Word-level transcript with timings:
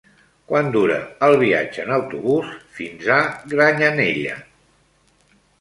Quant 0.51 0.69
dura 0.75 0.95
el 1.27 1.33
viatge 1.41 1.83
en 1.83 1.93
autobús 1.97 2.55
fins 2.79 3.13
a 3.19 3.21
Granyanella? 3.55 4.39